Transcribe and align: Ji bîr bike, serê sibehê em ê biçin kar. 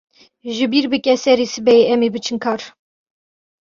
Ji 0.55 0.65
bîr 0.71 0.85
bike, 0.91 1.13
serê 1.23 1.45
sibehê 1.53 1.83
em 1.93 2.01
ê 2.07 2.09
biçin 2.13 2.37
kar. 2.43 2.61